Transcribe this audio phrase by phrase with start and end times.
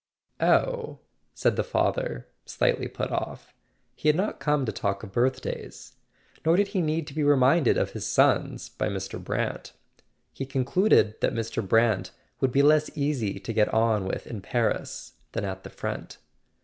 [0.39, 0.97] "Oh"
[1.35, 3.53] said the father, slightly put off.
[3.95, 5.93] He had not come to talk of birthdays;
[6.43, 9.23] nor did he need to be reminded of his son's by Mr.
[9.23, 9.73] Brant.
[10.33, 11.61] He concluded that Mr.
[11.63, 12.09] Brant
[12.39, 16.17] would be less easy to get on with in Paris than at the front.